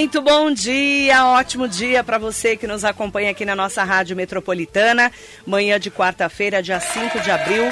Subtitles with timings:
[0.00, 5.12] Muito bom dia, ótimo dia para você que nos acompanha aqui na nossa Rádio Metropolitana.
[5.46, 7.64] Manhã de quarta-feira, dia 5 de abril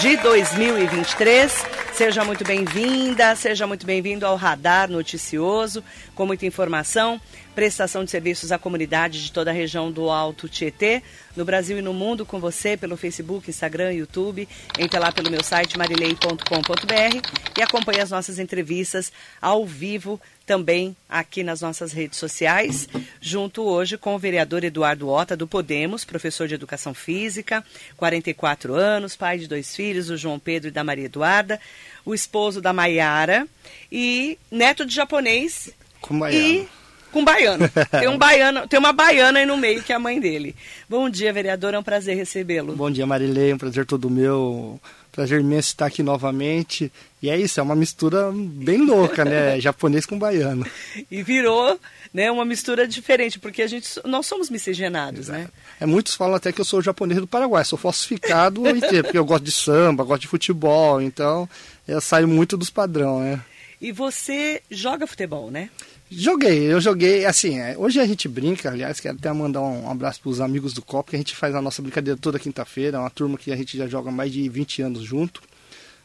[0.00, 1.82] de 2023.
[1.92, 7.20] Seja muito bem-vinda, seja muito bem-vindo ao Radar Noticioso, com muita informação,
[7.54, 11.02] prestação de serviços à comunidade de toda a região do Alto Tietê,
[11.36, 14.48] no Brasil e no mundo, com você pelo Facebook, Instagram, YouTube.
[14.78, 17.28] Entre lá pelo meu site marilei.com.br
[17.58, 22.88] e acompanhe as nossas entrevistas ao vivo também aqui nas nossas redes sociais,
[23.20, 27.64] junto hoje com o vereador Eduardo Ota, do Podemos, professor de Educação Física,
[27.96, 31.60] 44 anos, pai de dois filhos, o João Pedro e da Maria Eduarda,
[32.04, 33.46] o esposo da Maiara
[33.90, 35.70] e neto de japonês.
[36.00, 36.46] Com baiano.
[36.46, 36.68] E
[37.12, 37.68] com baiano.
[37.90, 38.66] Tem, um baiano.
[38.66, 40.56] tem uma baiana aí no meio, que é a mãe dele.
[40.88, 42.74] Bom dia, vereador, é um prazer recebê-lo.
[42.74, 44.80] Bom dia, Marilei, é um prazer todo meu.
[45.12, 46.90] Prazer imenso estar aqui novamente.
[47.22, 49.60] E é isso, é uma mistura bem louca, né?
[49.60, 50.66] Japonês com baiano.
[51.10, 51.78] E virou
[52.14, 55.40] né, uma mistura diferente, porque a gente, nós somos miscigenados, né?
[55.40, 55.52] Exato.
[55.54, 55.62] né?
[55.80, 59.24] É, muitos falam até que eu sou japonês do Paraguai, sou falsificado inteiro, porque eu
[59.24, 61.48] gosto de samba, gosto de futebol, então
[61.86, 63.40] eu saio muito dos padrão, né?
[63.80, 65.68] E você joga futebol, né?
[66.14, 70.20] Joguei, eu joguei, assim, é, hoje a gente brinca, aliás, quero até mandar um abraço
[70.20, 73.00] para os amigos do COP, que a gente faz a nossa brincadeira toda quinta-feira, é
[73.00, 75.40] uma turma que a gente já joga mais de 20 anos junto.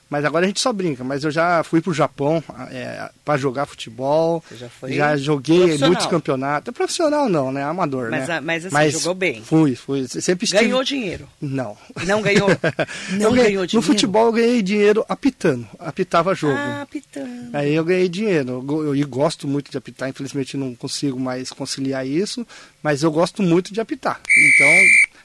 [0.10, 1.04] Mas agora a gente só brinca.
[1.04, 4.44] Mas eu já fui pro Japão é, para jogar futebol.
[4.48, 4.94] Você já foi?
[4.94, 6.70] Já joguei muitos campeonatos.
[6.70, 7.64] É profissional não, né?
[7.64, 8.40] Amador, mas, né?
[8.40, 9.42] Mas assim, mas jogou bem.
[9.44, 10.08] Fui, fui.
[10.08, 10.64] Sempre estive...
[10.64, 11.28] Ganhou dinheiro?
[11.42, 11.78] Não.
[12.06, 12.48] Não ganhou?
[13.12, 13.76] Não ganhei, ganhou dinheiro?
[13.76, 15.68] No futebol eu ganhei dinheiro apitando.
[15.80, 16.56] Apitava jogo.
[16.58, 17.54] Ah, apitando.
[17.54, 18.66] Aí eu ganhei dinheiro.
[18.68, 20.10] Eu, eu gosto muito de apitar.
[20.10, 22.46] Infelizmente não consigo mais conciliar isso.
[22.82, 24.22] Mas eu gosto muito de apitar.
[24.26, 24.68] Então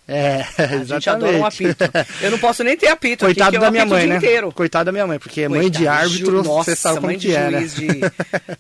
[0.06, 1.84] é, a gente adora um apito.
[2.20, 4.16] Eu não posso nem ter apito Coitado da minha mãe, né?
[4.16, 4.50] Inteiro.
[4.52, 7.50] Coitado da minha mãe, porque Coitado, mãe de árbitro, nossa, você sabe como que é,
[7.50, 7.64] né?
[7.64, 7.88] De,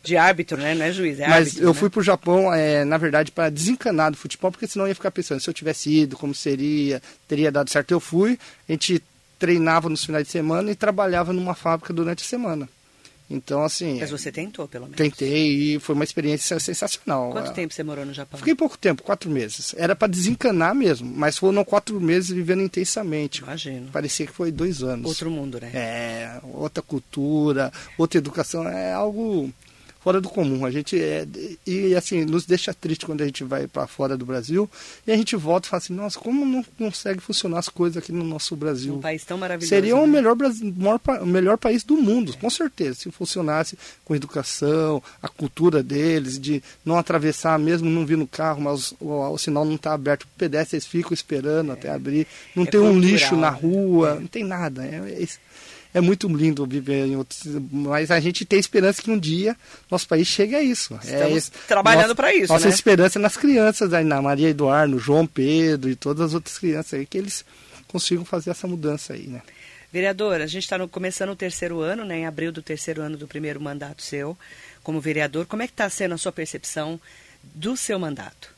[0.02, 0.74] de árbitro, né?
[0.74, 1.74] Não é juiz, é Mas árbitro, eu né?
[1.74, 5.10] fui pro Japão, é, na verdade, para desencanar do futebol, porque senão eu ia ficar
[5.10, 7.90] pensando, se eu tivesse ido, como seria, teria dado certo.
[7.90, 8.38] Eu fui,
[8.68, 9.02] a gente
[9.38, 12.68] treinava nos finais de semana e trabalhava numa fábrica durante a semana.
[13.32, 13.98] Então, assim.
[13.98, 14.96] Mas você tentou, pelo menos?
[14.96, 17.30] Tentei e foi uma experiência sensacional.
[17.30, 18.38] Quanto tempo você morou no Japão?
[18.38, 19.74] Fiquei pouco tempo, quatro meses.
[19.78, 23.42] Era para desencanar mesmo, mas foram quatro meses vivendo intensamente.
[23.42, 23.90] Imagino.
[23.90, 25.06] Parecia que foi dois anos.
[25.06, 25.70] Outro mundo, né?
[25.72, 28.68] É, outra cultura, outra educação.
[28.68, 29.50] É algo
[30.02, 30.64] fora do comum.
[30.66, 31.26] A gente é,
[31.66, 34.68] e assim nos deixa triste quando a gente vai para fora do Brasil
[35.06, 38.12] e a gente volta e fala assim, nossa, como não consegue funcionar as coisas aqui
[38.12, 38.94] no nosso Brasil?
[38.94, 39.68] Um país tão maravilhoso.
[39.68, 40.00] Seria né?
[40.00, 40.36] o melhor,
[40.76, 42.40] maior, o melhor país do mundo, é.
[42.40, 48.16] com certeza, se funcionasse com educação, a cultura deles, de não atravessar mesmo não vir
[48.16, 51.74] no carro, mas o, o, o sinal não está aberto, os pedestres ficam esperando é.
[51.74, 52.26] até abrir,
[52.56, 54.84] não é tem cultural, um lixo na rua, não tem nada.
[54.84, 55.26] É,
[55.94, 57.42] é é muito lindo viver em outros.
[57.70, 59.56] Mas a gente tem esperança que um dia
[59.90, 60.98] nosso país chegue a isso.
[61.02, 62.52] Estamos é, trabalhando para isso.
[62.52, 62.74] Nossa né?
[62.74, 66.58] esperança é nas crianças, aí, na Maria Eduardo, no João Pedro e todas as outras
[66.58, 67.44] crianças aí, que eles
[67.86, 69.42] consigam fazer essa mudança aí, né?
[69.92, 73.28] Vereador, a gente está começando o terceiro ano, né, em abril do terceiro ano do
[73.28, 74.36] primeiro mandato seu
[74.82, 75.44] como vereador.
[75.44, 76.98] Como é que está sendo a sua percepção
[77.42, 78.51] do seu mandato?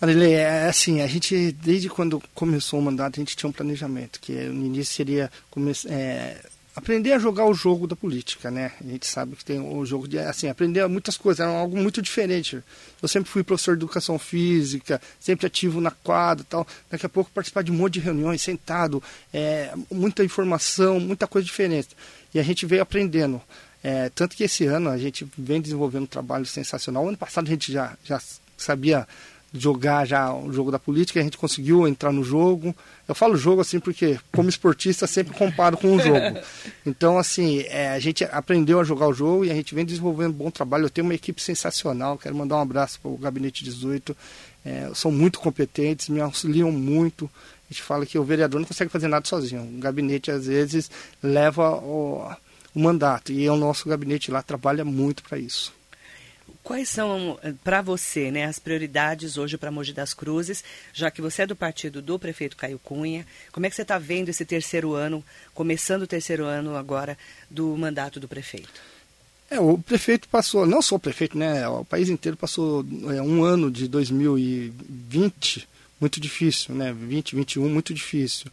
[0.00, 4.20] Marilei, é assim, a gente, desde quando começou o mandato, a gente tinha um planejamento,
[4.20, 5.30] que no início seria
[5.88, 6.36] é,
[6.74, 8.72] aprender a jogar o jogo da política, né?
[8.80, 12.02] A gente sabe que tem o jogo de, assim, aprender muitas coisas, era algo muito
[12.02, 12.60] diferente.
[13.00, 16.66] Eu sempre fui professor de educação física, sempre ativo na quadra tal.
[16.90, 19.02] Daqui a pouco participar de um monte de reuniões, sentado,
[19.32, 21.90] é, muita informação, muita coisa diferente.
[22.34, 23.40] E a gente veio aprendendo.
[23.82, 27.06] É, tanto que esse ano a gente vem desenvolvendo um trabalho sensacional.
[27.06, 28.20] Ano passado a gente já, já
[28.56, 29.06] sabia
[29.56, 32.74] jogar já o jogo da política, a gente conseguiu entrar no jogo.
[33.06, 36.18] Eu falo jogo assim porque, como esportista, sempre comparo com o jogo.
[36.86, 40.32] Então, assim, é, a gente aprendeu a jogar o jogo e a gente vem desenvolvendo
[40.32, 40.84] um bom trabalho.
[40.84, 44.14] Eu tenho uma equipe sensacional, quero mandar um abraço para o Gabinete 18.
[44.66, 47.24] É, são muito competentes, me auxiliam muito.
[47.68, 49.62] A gente fala que o vereador não consegue fazer nada sozinho.
[49.62, 50.90] O gabinete, às vezes,
[51.22, 52.30] leva o,
[52.74, 55.72] o mandato e o nosso gabinete lá trabalha muito para isso.
[56.64, 60.64] Quais são, eh, para você, né, as prioridades hoje para Mogi das Cruzes,
[60.94, 63.26] já que você é do partido do prefeito Caio Cunha?
[63.52, 65.22] Como é que você está vendo esse terceiro ano,
[65.52, 67.18] começando o terceiro ano agora,
[67.50, 68.80] do mandato do prefeito?
[69.50, 72.82] É, o prefeito passou, não só o prefeito, né, o país inteiro passou
[73.14, 75.68] é, um ano de 2020
[76.00, 78.50] muito difícil, né, 2021 muito difícil.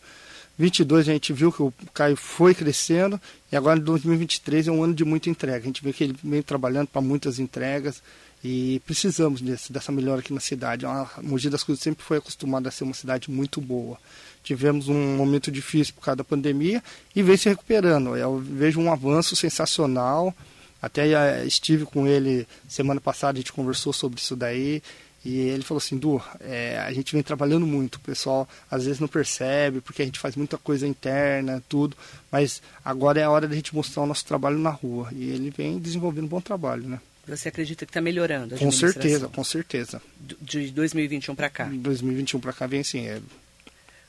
[0.58, 3.20] 22 a gente viu que o Caio foi crescendo
[3.52, 5.58] e agora 2023 é um ano de muita entrega.
[5.58, 8.02] A gente vê que ele vem trabalhando para muitas entregas
[8.44, 10.86] e precisamos desse, dessa melhora aqui na cidade.
[10.86, 13.98] A Mogi das Cruzes sempre foi acostumada a ser uma cidade muito boa.
[14.44, 16.84] Tivemos um momento difícil por causa da pandemia
[17.16, 18.16] e vem se recuperando.
[18.16, 20.36] Eu vejo um avanço sensacional.
[20.82, 24.82] Até uh, estive com ele semana passada, a gente conversou sobre isso daí.
[25.24, 29.00] E ele falou assim, Du, é, a gente vem trabalhando muito, o pessoal às vezes
[29.00, 31.96] não percebe, porque a gente faz muita coisa interna, tudo,
[32.32, 35.10] mas agora é a hora da gente mostrar o nosso trabalho na rua.
[35.12, 37.00] E ele vem desenvolvendo um bom trabalho, né?
[37.28, 38.58] Você acredita que está melhorando?
[38.58, 40.02] com certeza, com certeza.
[40.42, 41.70] De 2021 para cá?
[41.72, 43.08] 2021 para cá vem sim.
[43.08, 43.22] É...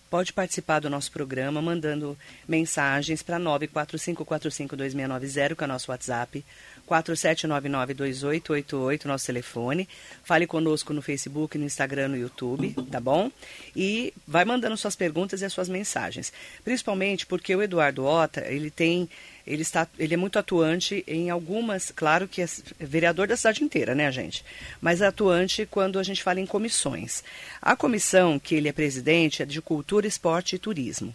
[0.08, 2.16] Pode participar do nosso programa mandando
[2.46, 6.44] mensagens para 945452690, que é o nosso WhatsApp,
[6.88, 9.88] 47992888, nosso telefone.
[10.24, 13.30] Fale conosco no Facebook, no Instagram, no YouTube, tá bom?
[13.74, 16.32] E vai mandando suas perguntas e as suas mensagens.
[16.64, 19.08] Principalmente porque o Eduardo Ota, ele tem
[19.46, 22.46] ele, está, ele é muito atuante em algumas, claro que é
[22.78, 24.44] vereador da cidade inteira, né, gente?
[24.80, 27.24] Mas é atuante quando a gente fala em comissões.
[27.60, 31.14] A comissão que ele é presidente é de Cultura, Esporte e Turismo.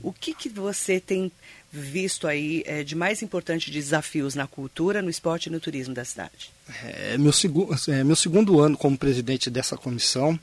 [0.00, 1.32] O que, que você tem
[1.72, 5.94] visto aí é, de mais importante de desafios na cultura, no esporte e no turismo
[5.94, 6.50] da cidade?
[6.84, 10.38] É meu, segu é meu segundo ano como presidente dessa comissão.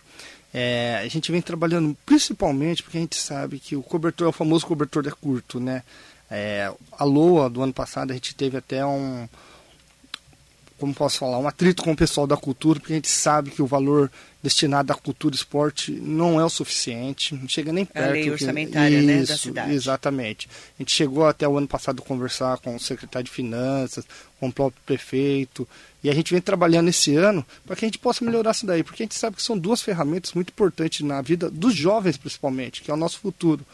[0.53, 4.33] É, a gente vem trabalhando principalmente porque a gente sabe que o cobertor é o
[4.33, 5.81] famoso cobertor é curto, né?
[6.29, 9.27] É, a LOA do ano passado a gente teve até um,
[10.83, 13.61] como posso falar, um atrito com o pessoal da cultura, porque a gente sabe que
[13.61, 14.11] o valor
[14.43, 18.09] destinado à cultura e esporte não é o suficiente, não chega nem perto.
[18.09, 19.05] A lei orçamentária que...
[19.05, 19.73] né, Isso, da cidade.
[19.73, 20.49] Exatamente.
[20.77, 24.05] A gente chegou até o ano passado a conversar com o secretário de Finanças,
[24.41, 25.65] com o próprio prefeito,
[26.03, 28.83] e a gente vem trabalhando esse ano para que a gente possa melhorar isso daí,
[28.83, 32.81] porque a gente sabe que são duas ferramentas muito importantes na vida dos jovens, principalmente,
[32.81, 33.65] que é o nosso futuro.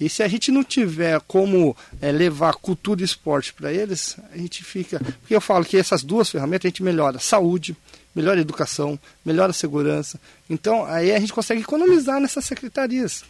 [0.00, 4.36] E se a gente não tiver como é, levar cultura e esporte para eles, a
[4.36, 5.00] gente fica.
[5.00, 7.76] Porque eu falo que essas duas ferramentas a gente melhora a saúde,
[8.14, 10.20] melhora a educação, melhora a segurança.
[10.48, 13.24] Então aí a gente consegue economizar nessas secretarias.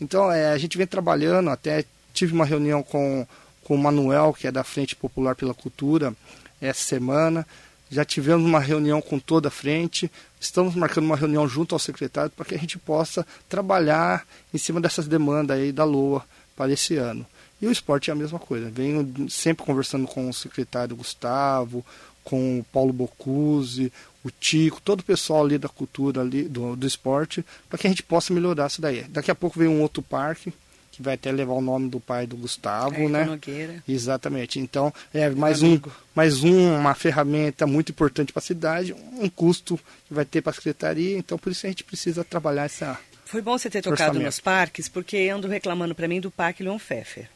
[0.00, 3.26] Então é, a gente vem trabalhando, até tive uma reunião com,
[3.62, 6.14] com o Manuel, que é da Frente Popular pela Cultura,
[6.60, 7.46] essa semana.
[7.90, 10.10] Já tivemos uma reunião com toda a frente,
[10.40, 14.80] estamos marcando uma reunião junto ao secretário para que a gente possa trabalhar em cima
[14.80, 16.24] dessas demandas aí da LOA
[16.56, 17.26] para esse ano.
[17.60, 18.70] E o esporte é a mesma coisa.
[18.70, 21.84] Venho sempre conversando com o secretário Gustavo,
[22.24, 23.92] com o Paulo Bocuse,
[24.24, 27.90] o Tico, todo o pessoal ali da cultura ali, do, do esporte, para que a
[27.90, 29.04] gente possa melhorar isso daí.
[29.04, 30.52] Daqui a pouco vem um outro parque,
[30.96, 33.24] que vai até levar o nome do pai do Gustavo, né?
[33.24, 33.82] Nogueira.
[33.88, 34.58] Exatamente.
[34.58, 35.80] Então, é mais um,
[36.14, 40.50] mais um, uma ferramenta muito importante para a cidade, um custo que vai ter para
[40.52, 44.02] a secretaria, então por isso a gente precisa trabalhar essa Foi bom você ter tocado
[44.02, 44.26] orçamento.
[44.26, 47.28] nos parques, porque ando reclamando para mim do Parque Leon Pfeffer.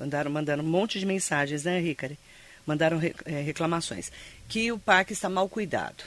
[0.00, 2.18] Andaram mandando um monte de mensagens, né, Ricari?
[2.64, 4.12] Mandaram é, reclamações.
[4.48, 6.04] Que o parque está mal cuidado.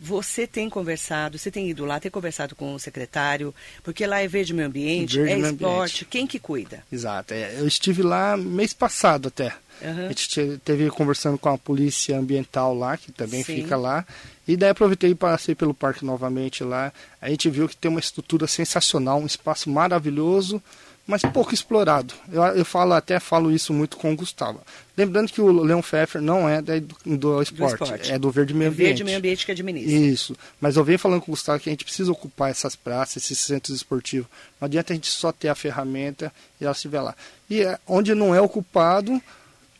[0.00, 4.28] Você tem conversado, você tem ido lá, tem conversado com o secretário, porque lá é
[4.28, 6.04] verde meio ambiente, verde é meio esporte, ambiente.
[6.04, 6.84] quem que cuida?
[6.90, 7.34] Exato.
[7.34, 9.52] É, eu estive lá mês passado até.
[9.82, 10.06] Uhum.
[10.06, 13.56] A gente teve conversando com a polícia ambiental lá, que também Sim.
[13.56, 14.06] fica lá.
[14.46, 16.92] E daí aproveitei e passei pelo parque novamente lá.
[17.20, 20.62] A gente viu que tem uma estrutura sensacional, um espaço maravilhoso
[21.08, 22.12] mas pouco explorado.
[22.30, 24.60] Eu, eu falo até falo isso muito com o Gustavo.
[24.94, 28.30] Lembrando que o Leon Pfeffer não é da, do, do, esporte, do, esporte, é do
[28.30, 28.88] Verde Meio Ambiente.
[28.88, 29.90] Verde Meio Ambiente que administra.
[29.90, 30.36] Isso.
[30.60, 33.38] Mas eu venho falando com o Gustavo que a gente precisa ocupar essas praças, esses
[33.38, 34.28] centros esportivos.
[34.60, 36.30] Não adianta a gente só ter a ferramenta
[36.60, 37.16] e ela estiver lá.
[37.48, 39.18] E é, onde não é ocupado,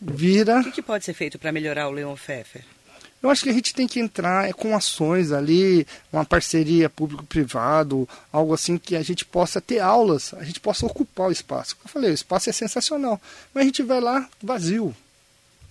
[0.01, 0.61] vira.
[0.61, 2.65] O que, que pode ser feito para melhorar o Leon Pfeffer?
[3.23, 8.55] Eu acho que a gente tem que entrar com ações ali, uma parceria público-privado, algo
[8.55, 11.75] assim que a gente possa ter aulas, a gente possa ocupar o espaço.
[11.77, 13.21] Como eu falei, o espaço é sensacional,
[13.53, 14.95] mas a gente vai lá vazio,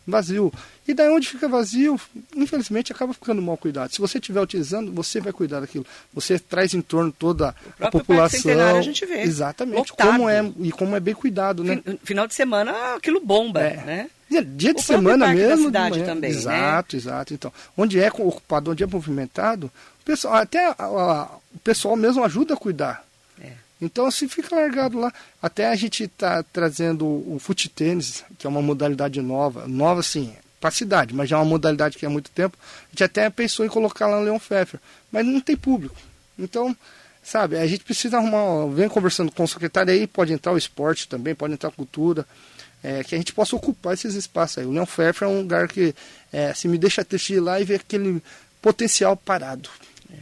[0.05, 0.51] vazio.
[0.85, 1.99] E daí onde fica vazio,
[2.35, 3.93] infelizmente acaba ficando mal cuidado.
[3.93, 5.85] Se você estiver utilizando, você vai cuidar daquilo.
[6.13, 8.77] Você traz em torno toda a população.
[8.77, 9.21] a gente vê.
[9.21, 9.91] Exatamente.
[9.91, 10.11] Lotado.
[10.11, 11.81] Como é e como é bem cuidado, né?
[12.03, 13.83] Final de semana aquilo bomba, é.
[13.85, 14.09] né?
[14.29, 15.71] Dia, dia de semana mesmo.
[15.71, 17.01] Da cidade também, exato, né?
[17.01, 17.33] exato.
[17.33, 22.23] Então, onde é ocupado, onde é movimentado, o pessoal, até a, a, o pessoal mesmo
[22.23, 23.05] ajuda a cuidar.
[23.41, 23.51] É.
[23.81, 28.49] Então, se fica largado lá, até a gente está trazendo o fute tênis, que é
[28.49, 32.09] uma modalidade nova, nova sim, para a cidade, mas já é uma modalidade que há
[32.09, 34.79] muito tempo, a gente até pensou em colocar lá no Leão Pfeffer,
[35.11, 35.95] mas não tem público.
[36.37, 36.75] Então,
[37.23, 41.07] sabe, a gente precisa arrumar, vem conversando com o secretário aí, pode entrar o esporte
[41.07, 42.25] também, pode entrar a cultura,
[42.83, 44.65] é, que a gente possa ocupar esses espaços aí.
[44.65, 45.93] O Leão Pfeffer é um lugar que
[46.31, 48.21] é, se me deixa assistir lá e ver aquele
[48.61, 49.69] potencial parado.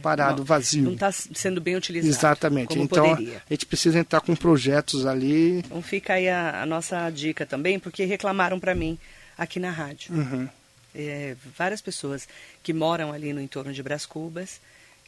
[0.02, 0.82] Parado, não, vazio.
[0.82, 2.12] Não está sendo bem utilizado.
[2.12, 2.78] Exatamente.
[2.78, 3.42] então poderia.
[3.48, 5.58] a gente precisa entrar com projetos ali.
[5.58, 8.98] Então fica aí a, a nossa dica também, porque reclamaram para mim
[9.38, 10.12] aqui na rádio.
[10.14, 10.48] Uhum.
[10.94, 12.26] É, várias pessoas
[12.62, 14.60] que moram ali no entorno de Brás Cubas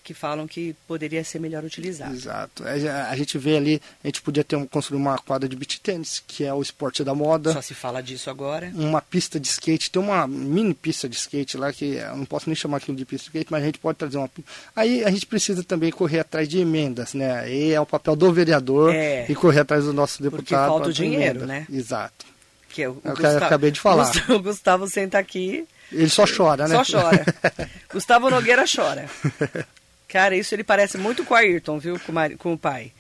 [0.09, 2.15] que falam que poderia ser melhor utilizado.
[2.15, 2.67] Exato.
[2.67, 5.79] É, a gente vê ali, a gente podia ter um, construir uma quadra de beach
[5.83, 7.53] tênis, que é o esporte da moda.
[7.53, 8.73] Só se fala disso agora.
[8.75, 12.49] Uma pista de skate, tem uma mini pista de skate lá, que eu não posso
[12.49, 14.31] nem chamar aquilo de pista de skate, mas a gente pode trazer uma.
[14.75, 17.41] Aí a gente precisa também correr atrás de emendas, né?
[17.41, 19.27] Aí é o papel do vereador É.
[19.29, 20.43] e correr atrás do nosso deputado.
[20.45, 21.47] Porque falta o dinheiro, emenda.
[21.47, 21.67] né?
[21.71, 22.25] Exato.
[22.71, 24.05] Que é o, É o que eu acabei de falar.
[24.07, 26.83] Gustavo, o Gustavo senta aqui, Ele só chora, né?
[26.83, 27.25] só chora.
[27.93, 29.07] Gustavo Nogueira chora.
[30.09, 31.99] Cara, isso ele parece muito com o Ayrton, viu?
[32.01, 32.93] Com o, mari- com o pai.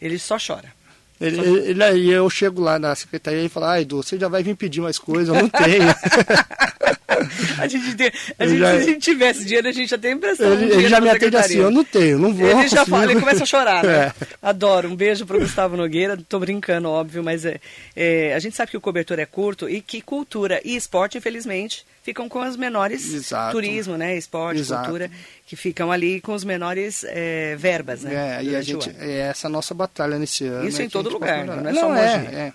[0.00, 0.72] Ele só chora.
[1.20, 4.28] Ele, ele, ele- aí eu chego lá na secretaria e falo, ah, Edu, você já
[4.28, 5.84] vai vir pedir mais coisas, eu não tenho.
[7.58, 10.12] A gente, tem- a gente já- se a gente tivesse dinheiro, a gente já tem
[10.12, 12.48] emprestado um ele, ele já me atende assim, eu não tenho, não vou.
[12.48, 13.90] Ele já fala, ele começa a chorar, né?
[14.22, 14.26] É.
[14.40, 14.88] Adoro.
[14.88, 16.16] Um beijo pro Gustavo Nogueira.
[16.28, 17.60] Tô brincando, óbvio, mas é,
[17.94, 21.84] é, a gente sabe que o cobertor é curto e que cultura e esporte, infelizmente,
[22.02, 23.52] ficam com as menores Exato.
[23.52, 24.16] turismo, né?
[24.16, 24.84] Esporte, Exato.
[24.84, 25.10] cultura,
[25.46, 28.38] que ficam ali com os menores é, verbas, né?
[28.38, 30.68] É, e a gente, é essa a nossa batalha nesse ano.
[30.68, 31.62] Isso é em todo lugar, melhorar.
[31.62, 32.34] não é só Mogi.
[32.34, 32.52] é, é.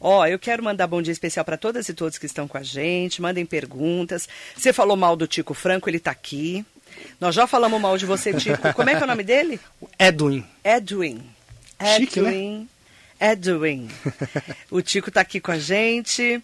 [0.00, 2.62] Ó, eu quero mandar bom dia especial para todas e todos que estão com a
[2.62, 3.22] gente.
[3.22, 4.28] Mandem perguntas.
[4.54, 6.64] Você falou mal do Tico Franco, ele tá aqui.
[7.20, 8.72] Nós já falamos mal de você, Tico.
[8.74, 9.58] Como é que é o nome dele?
[9.98, 10.44] Edwin.
[10.62, 11.22] Edwin.
[11.96, 12.30] Chique, né?
[12.30, 12.68] Edwin.
[13.20, 13.88] Edwin.
[14.70, 16.42] O Tico tá aqui com a gente.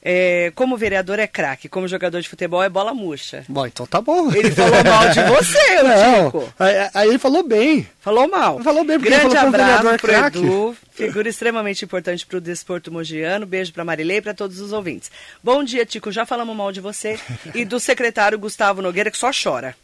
[0.00, 3.44] É, como vereador é craque, como jogador de futebol é bola murcha.
[3.48, 4.32] Bom, então tá bom.
[4.32, 6.54] Ele falou mal de você, Não, Tico.
[6.58, 7.86] aí, aí ele falou bem.
[8.00, 8.60] Falou mal.
[8.62, 10.38] Falou bem, porque Grande ele falou o abraço vereador é pro craque.
[10.38, 13.44] Edu, figura extremamente importante pro desporto mogiano.
[13.44, 15.10] Beijo pra Marilei e pra todos os ouvintes.
[15.42, 16.12] Bom dia, Tico.
[16.12, 17.18] Já falamos mal de você
[17.54, 19.74] e do secretário Gustavo Nogueira, que só chora.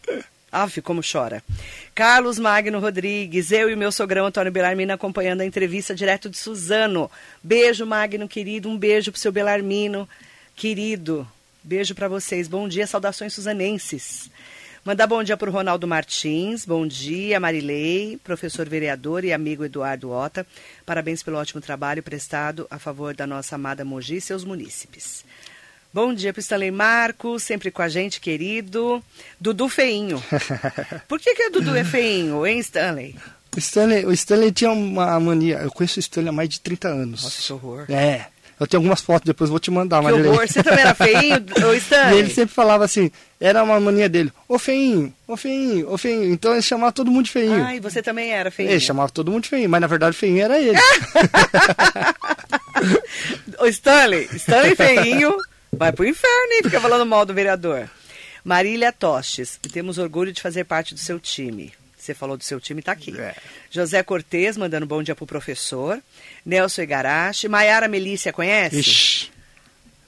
[0.55, 1.43] Ave, como chora.
[1.95, 7.11] Carlos Magno Rodrigues, eu e meu sogrão Antônio Belarmino acompanhando a entrevista direto de Suzano.
[7.43, 8.69] Beijo, Magno, querido.
[8.69, 10.09] Um beijo pro seu Belarmino,
[10.55, 11.27] querido.
[11.63, 12.47] Beijo pra vocês.
[12.47, 14.31] Bom dia, saudações suzanenses.
[14.85, 20.11] Mandar bom dia para o Ronaldo Martins, bom dia, Marilei, professor vereador e amigo Eduardo
[20.11, 20.47] Ota.
[20.85, 25.25] Parabéns pelo ótimo trabalho prestado a favor da nossa amada Mogi e seus munícipes.
[25.95, 29.01] Bom dia para o Stanley Marcos, sempre com a gente, querido.
[29.41, 30.21] Dudu Feinho.
[31.07, 33.15] Por que, que o Dudu é feinho, hein, Stanley?
[33.57, 35.61] O Stanley, o Stanley tinha uma mania.
[35.63, 37.23] Eu conheço o Stanley há mais de 30 anos.
[37.23, 37.87] Nossa, que horror.
[37.89, 38.27] É.
[38.59, 40.49] Eu tenho algumas fotos, depois vou te mandar, Que horror.
[40.49, 42.19] Você também era feinho, ô E Stanley?
[42.19, 43.09] ele sempre falava assim,
[43.41, 46.25] era uma mania dele, ô feinho, ô feinho, ô feinho.
[46.33, 47.63] Então ele chamava todo mundo de feinho.
[47.65, 48.73] Ai, você também era feinho.
[48.73, 50.77] ele chamava todo mundo de feinho, mas na verdade o feinho era ele.
[53.61, 55.37] Ô Stanley, Stanley Feinho
[55.85, 56.63] vai pro inferno, hein?
[56.63, 57.89] Fica falando mal do vereador.
[58.43, 61.73] Marília Tostes, temos orgulho de fazer parte do seu time.
[61.97, 63.19] Você falou do seu time, tá aqui.
[63.19, 63.35] É.
[63.71, 66.01] José Cortez, mandando bom dia pro professor.
[66.45, 67.49] Nelson Igarashi.
[67.49, 68.79] Maiara Melícia, conhece?
[68.81, 69.31] Ixi,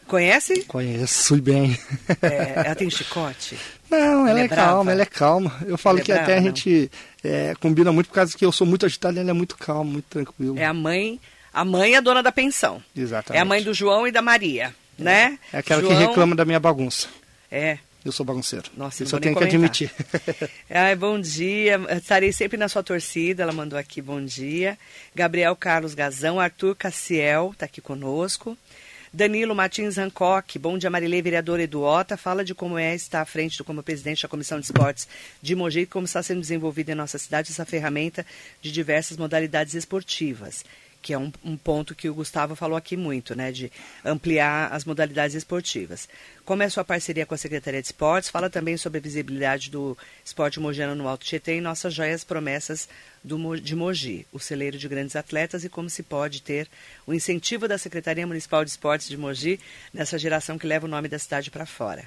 [0.06, 0.62] Conhece?
[0.64, 1.78] conheço bem.
[2.22, 3.58] É, ela tem chicote?
[3.90, 5.58] Não, ela, Ela é é, calma, ela é calma.
[5.66, 6.46] Eu falo Ela é que até brava, a não?
[6.48, 6.90] gente
[7.24, 9.92] é, combina muito por causa que eu sou muito agitado e ela é muito calma,
[9.92, 10.58] muito tranquilo.
[10.58, 11.18] É a mãe,
[11.52, 12.82] a mãe é a dona da pensão.
[12.94, 13.38] Exatamente.
[13.38, 15.38] É a mãe do João e da Maria, né?
[15.52, 17.08] É aquela João, que reclama da minha bagunça.
[17.50, 18.70] É, Eu sou bagunceiro.
[18.76, 19.90] Nossa, Isso não eu tenho que admitir.
[20.70, 21.80] Ai, bom dia.
[21.96, 23.42] Estarei sempre na sua torcida.
[23.42, 24.78] Ela mandou aqui bom dia.
[25.14, 28.56] Gabriel Carlos Gazão, Arthur Cassiel, está aqui conosco.
[29.16, 33.56] Danilo Martins Hancock, bom dia, Marilei, vereador Eduota, fala de como é estar à frente
[33.56, 35.08] do como presidente da Comissão de Esportes
[35.40, 38.26] de Mogi e como está sendo desenvolvida em nossa cidade essa ferramenta
[38.60, 40.66] de diversas modalidades esportivas,
[41.02, 43.70] que é um, um ponto que o Gustavo falou aqui muito, né, de
[44.04, 46.08] ampliar as modalidades esportivas.
[46.44, 48.30] Como é a sua parceria com a Secretaria de Esportes?
[48.30, 52.88] Fala também sobre a visibilidade do esporte mogiano no Alto Tietê e nossas joias promessas
[53.22, 56.68] do, de Mogi, o celeiro de grandes atletas e como se pode ter
[57.06, 59.58] o incentivo da Secretaria Municipal de Esportes de Mogi
[59.92, 62.04] nessa geração que leva o nome da cidade para fora.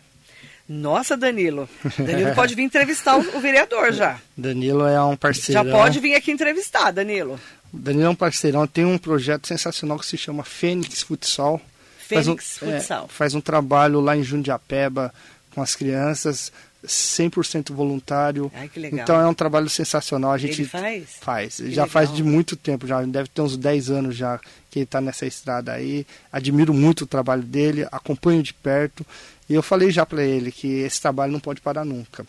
[0.70, 1.68] Nossa, Danilo.
[1.98, 4.22] Danilo pode vir entrevistar o, vereador já.
[4.38, 5.72] Danilo é um Já parceirão.
[5.72, 7.40] pode vir aqui entrevistar, Danilo.
[7.72, 11.62] Danilo é um parceirão, tem um projeto sensacional que se chama Fênix Futsal.
[12.00, 13.06] Fênix faz um, Futsal.
[13.06, 15.14] é, faz um trabalho lá em Jundiapeba
[15.54, 16.52] com as crianças,
[16.86, 18.52] 100% voluntário.
[18.56, 19.00] Ai, que legal.
[19.02, 20.32] Então é um trabalho sensacional.
[20.32, 21.04] A gente Ele faz?
[21.20, 21.56] Faz.
[21.58, 21.88] Que já legal.
[21.88, 25.26] faz de muito tempo, já deve ter uns 10 anos já que ele está nessa
[25.26, 26.06] estrada aí.
[26.32, 29.06] Admiro muito o trabalho dele, acompanho de perto.
[29.50, 32.26] E eu falei já para ele que esse trabalho não pode parar nunca.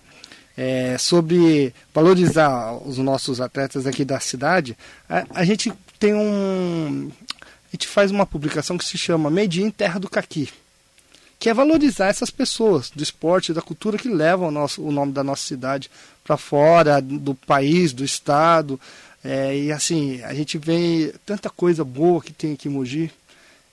[0.56, 4.76] É, sobre valorizar os nossos atletas aqui da cidade,
[5.08, 7.10] a, a gente tem um.
[7.32, 10.48] A gente faz uma publicação que se chama Made in Terra do Caqui
[11.40, 15.10] que é valorizar essas pessoas do esporte, da cultura que levam o, nosso, o nome
[15.10, 15.90] da nossa cidade
[16.22, 18.78] para fora do país, do estado.
[19.24, 23.10] É, e assim, a gente vê tanta coisa boa que tem aqui em Mogi.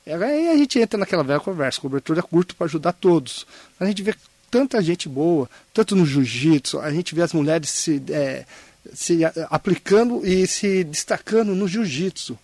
[0.05, 3.45] E Aí a gente entra naquela velha conversa, cobertura é curto para ajudar todos.
[3.77, 4.15] A gente vê
[4.57, 8.43] tanta gente boa, tanto no jiu-jitsu, a gente vê as mulheres se, é,
[8.91, 9.19] se
[9.51, 12.35] aplicando e se destacando no jiu-jitsu.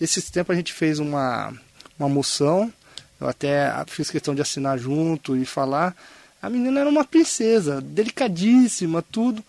[0.00, 1.54] Esses tempos a gente fez uma,
[1.96, 2.72] uma moção,
[3.20, 5.94] eu até fiz questão de assinar junto e falar.
[6.42, 9.44] A menina era uma princesa, delicadíssima, tudo.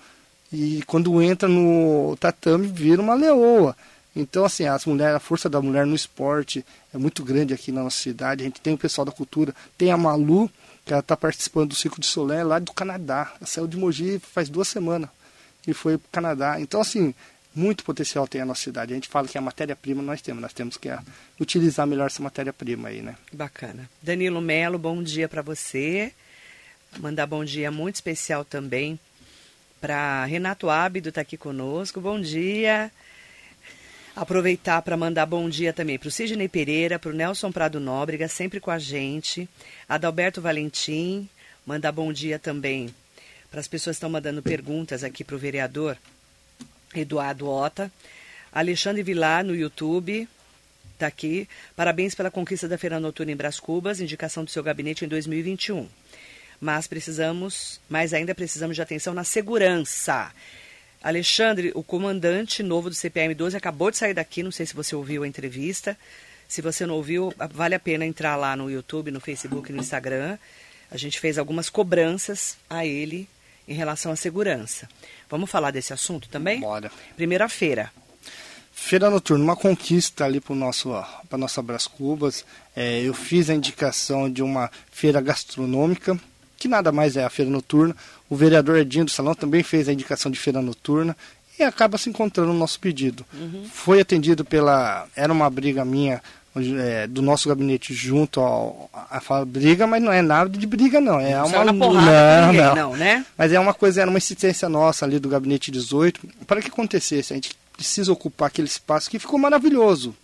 [0.51, 3.75] E quando entra no tatame, vira uma leoa.
[4.15, 7.81] Então, assim, as mulheres, a força da mulher no esporte é muito grande aqui na
[7.81, 8.43] nossa cidade.
[8.43, 10.47] A gente tem o pessoal da cultura, tem a Malu,
[10.85, 13.33] que ela está participando do Ciclo de Solé lá do Canadá.
[13.37, 15.09] Ela saiu de Mogi faz duas semanas
[15.67, 16.59] e foi para o Canadá.
[16.59, 17.13] Então, assim,
[17.55, 18.93] muito potencial tem a nossa cidade.
[18.93, 20.89] A gente fala que a matéria-prima nós temos, nós temos que
[21.39, 23.15] utilizar melhor essa matéria-prima aí, né?
[23.31, 23.89] Bacana.
[24.01, 26.11] Danilo Melo, bom dia para você.
[26.99, 28.99] Mandar bom dia muito especial também
[29.79, 31.99] para Renato Ábido, está aqui conosco.
[31.99, 32.89] Bom dia.
[34.15, 38.27] Aproveitar para mandar bom dia também para o Sidney Pereira, para o Nelson Prado Nóbrega,
[38.27, 39.49] sempre com a gente.
[39.89, 41.27] Adalberto Valentim,
[41.65, 42.93] mandar bom dia também
[43.49, 45.97] para as pessoas que estão mandando perguntas aqui para o vereador
[46.93, 47.91] Eduardo Ota.
[48.51, 50.27] Alexandre Vilar no YouTube,
[50.93, 51.49] está aqui.
[51.75, 55.89] Parabéns pela conquista da Feira Noturna em Brás Cubas, indicação do seu gabinete em 2021.
[56.61, 60.31] Mas precisamos, mais ainda precisamos de atenção na segurança.
[61.03, 64.95] Alexandre, o comandante novo do CPM 12, acabou de sair daqui, não sei se você
[64.95, 65.97] ouviu a entrevista.
[66.47, 70.37] Se você não ouviu, vale a pena entrar lá no YouTube, no Facebook, no Instagram.
[70.89, 73.27] A gente fez algumas cobranças a ele
[73.67, 74.87] em relação à segurança.
[75.29, 76.59] Vamos falar desse assunto também?
[76.59, 76.91] Bora.
[77.15, 77.91] Primeira-feira.
[78.71, 80.89] Feira noturna, uma conquista ali para nosso
[81.29, 82.45] para nossa Brás Cubas.
[82.75, 86.19] É, eu fiz a indicação de uma feira gastronômica,
[86.57, 87.95] que nada mais é a feira noturna.
[88.33, 91.15] O vereador Edinho do Salão também fez a indicação de feira noturna
[91.59, 93.23] e acaba se encontrando no nosso pedido.
[93.31, 93.63] Uhum.
[93.71, 95.05] Foi atendido pela.
[95.15, 96.19] Era uma briga minha
[96.55, 100.99] é, do nosso gabinete junto ao, a, a briga, mas não é nada de briga,
[100.99, 101.19] não.
[101.19, 103.23] É não uma não, ninguém, não, não, né?
[103.37, 107.33] Mas é uma coisa, era uma insistência nossa ali do gabinete 18 para que acontecesse.
[107.33, 110.15] A gente precisa ocupar aquele espaço que ficou maravilhoso.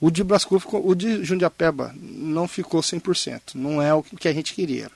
[0.00, 4.32] O de Brascu ficou, o de Jundiapeba não ficou 100%, não é o que a
[4.32, 4.90] gente queria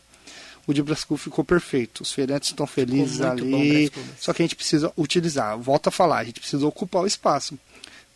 [0.67, 2.03] o de Brascu ficou perfeito.
[2.03, 3.91] Os feirantes estão felizes ali.
[3.95, 5.57] Bom, só que a gente precisa utilizar.
[5.59, 7.59] Volta a falar, a gente precisa ocupar o espaço.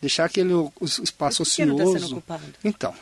[0.01, 1.77] Deixar aquele espaço ocioso.
[1.77, 2.43] Tá sendo ocupado?
[2.63, 2.93] Então.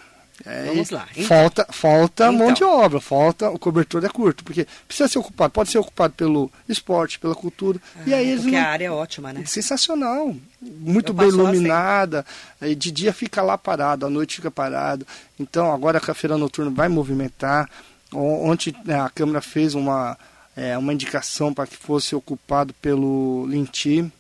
[0.45, 1.07] É, Vamos lá.
[1.11, 1.25] Então.
[1.25, 2.37] Falta, falta então.
[2.37, 6.13] mão de obra, falta o cobertor é curto, porque precisa ser ocupado, pode ser ocupado
[6.13, 7.79] pelo esporte, pela cultura.
[7.97, 8.59] Ah, e aí porque não...
[8.59, 9.43] a área é ótima, né?
[9.45, 12.25] Sensacional, muito Eu bem iluminada.
[12.61, 15.05] Aí de dia fica lá parado, à noite fica parado.
[15.37, 17.69] Então agora a feira noturna vai movimentar.
[18.13, 20.17] Ontem né, a Câmara fez uma,
[20.55, 24.11] é, uma indicação para que fosse ocupado pelo Linti.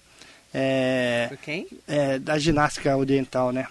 [0.53, 1.67] É, Por quem?
[1.87, 3.67] É, da ginástica oriental, né?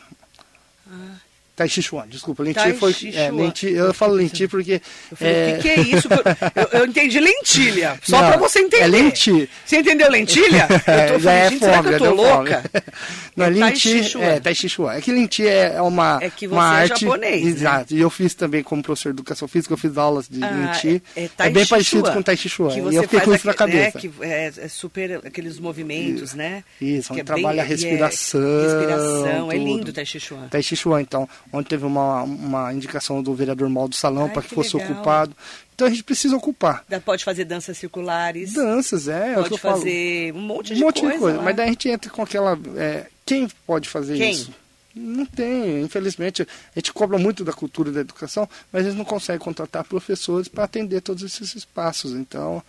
[0.90, 1.28] Ah.
[1.59, 2.94] Tai Chi Chuan, desculpa, Lenti tai foi.
[3.12, 4.81] É, lenti, eu falo lenti porque.
[5.11, 5.51] Eu falei, é...
[5.51, 6.09] o que, que, é isso?
[6.55, 8.85] Eu, eu, entendi lentilha, só para você entender.
[8.85, 9.51] É lenti.
[9.66, 10.68] Você entendeu lentilha?
[10.87, 12.64] Eu tô falando, é gente, será que eu tô louca?
[13.37, 14.92] Não, é lenti, é Tai Chi Chuan.
[14.92, 16.21] É que lenti é uma.
[16.23, 17.44] É que você uma é arte, japonês.
[17.44, 17.51] Né?
[17.51, 17.92] Exato.
[17.94, 17.99] Né?
[17.99, 21.03] E eu fiz também como professor de educação física, eu fiz aulas de ah, lenti.
[21.16, 22.71] É, é, bem parecido com Tai Chi Chuan.
[22.73, 23.99] Que você e eu fiquei com isso na né, cabeça.
[23.99, 26.62] que é, é, super aqueles movimentos, né?
[26.81, 28.40] Isso, onde trabalha a respiração.
[28.62, 30.49] respiração, é lindo Tai Chi Chuan.
[30.49, 34.42] Tai Chi Chuan, então, onde teve uma uma indicação do vereador Mal do Salão para
[34.42, 34.92] que, que, fosse legal.
[34.92, 35.37] ocupado.
[35.74, 36.84] Então a gente precisa ocupar.
[37.04, 38.52] Pode fazer danças circulares.
[38.52, 39.34] Danças, é.
[39.34, 41.14] Pode é fazer um monte de um monte coisa.
[41.14, 41.42] De coisa.
[41.42, 42.58] Mas daí a gente entra com aquela.
[42.76, 44.32] É, quem pode fazer quem?
[44.32, 44.52] isso?
[44.94, 46.42] Não tem, infelizmente.
[46.42, 50.64] A gente cobra muito da cultura da educação, mas eles não conseguem contratar professores para
[50.64, 52.12] atender todos esses espaços.
[52.12, 52.62] Então,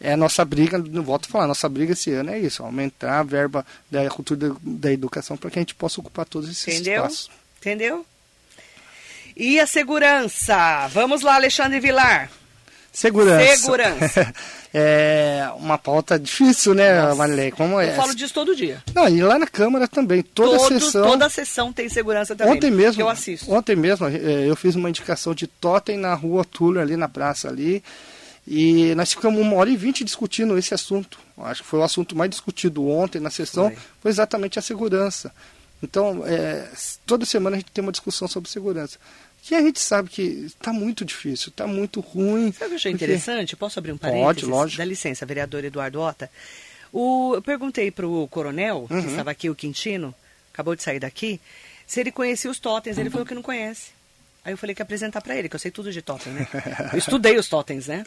[0.00, 3.20] é a nossa briga, não volto a falar, nossa briga esse ano é isso, aumentar
[3.20, 7.02] a verba da cultura da educação para que a gente possa ocupar todos esses Entendeu?
[7.02, 7.30] espaços.
[7.60, 8.06] Entendeu?
[9.36, 10.88] E a segurança?
[10.88, 12.30] Vamos lá, Alexandre Vilar.
[12.92, 13.56] Segurança.
[13.56, 14.34] Segurança.
[14.72, 17.16] é uma pauta difícil, né, Nossa.
[17.16, 17.50] Marilei?
[17.50, 17.90] Como é?
[17.90, 18.80] Eu falo disso todo dia.
[18.94, 20.22] Não, e lá na Câmara também.
[20.22, 21.02] Toda Todos, sessão.
[21.02, 22.54] Toda sessão tem segurança também.
[22.54, 23.02] Ontem mesmo.
[23.02, 23.52] eu assisto.
[23.52, 27.48] Ontem mesmo é, eu fiz uma indicação de totem na rua Túlio, ali na praça
[27.48, 27.82] ali.
[28.46, 31.18] E nós ficamos uma hora e vinte discutindo esse assunto.
[31.38, 35.32] Acho que foi o assunto mais discutido ontem na sessão, foi, foi exatamente a segurança.
[35.82, 36.68] Então, é,
[37.04, 38.98] toda semana a gente tem uma discussão sobre segurança.
[39.50, 42.50] E a gente sabe que está muito difícil, está muito ruim.
[42.50, 43.04] Sabe o que eu achei porque...
[43.04, 43.54] interessante?
[43.54, 44.24] Posso abrir um parênteses?
[44.24, 44.78] Pode, lógico.
[44.78, 46.30] Dá licença, vereador Eduardo Ota.
[46.90, 49.02] O, eu perguntei para o coronel, uhum.
[49.02, 50.14] que estava aqui, o Quintino,
[50.52, 51.40] acabou de sair daqui,
[51.86, 52.96] se ele conhecia os totens.
[52.96, 53.90] Ele falou que não conhece.
[54.44, 56.46] Aí eu falei que ia apresentar para ele, que eu sei tudo de totens, né?
[56.92, 58.04] Eu estudei os totens, né?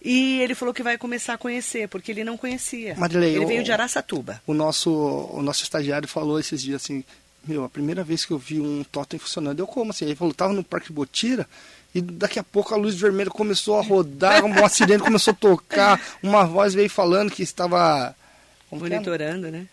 [0.00, 2.94] E ele falou que vai começar a conhecer, porque ele não conhecia.
[2.96, 4.40] Marilei, ele veio de Araçatuba.
[4.46, 7.02] O nosso, o nosso estagiário falou esses dias assim,
[7.44, 10.04] meu, a primeira vez que eu vi um totem funcionando, eu como assim?
[10.04, 11.48] Ele falou, tava no Parque Botira,
[11.92, 16.00] e daqui a pouco a luz vermelha começou a rodar, uma sirene começou a tocar,
[16.22, 18.14] uma voz veio falando que estava...
[18.70, 19.66] Monitorando, né?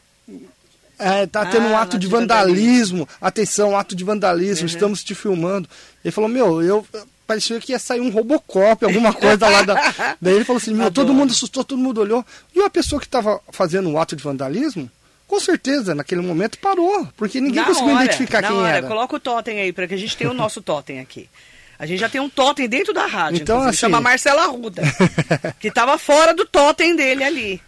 [0.99, 2.57] É, tá tendo ah, um ato de vandalismo.
[2.57, 3.09] vandalismo.
[3.21, 4.73] Atenção, ato de vandalismo, uhum.
[4.73, 5.67] estamos te filmando.
[6.03, 6.85] Ele falou, meu, eu
[7.25, 9.75] parecia que ia sair um Robocop, alguma coisa lá da.
[10.19, 12.25] Daí ele falou assim, meu, todo mundo assustou, todo mundo olhou.
[12.55, 14.89] E a pessoa que estava fazendo um ato de vandalismo,
[15.27, 18.77] com certeza, naquele momento parou, porque ninguém na conseguiu hora, identificar quem hora.
[18.77, 18.87] era.
[18.87, 21.29] Coloca o totem aí, para que a gente tenha o nosso totem aqui.
[21.77, 23.77] A gente já tem um totem dentro da rádio, então assim...
[23.77, 24.81] chama Marcela Ruda,
[25.61, 27.61] que estava fora do totem dele ali.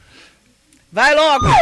[0.91, 1.45] Vai logo!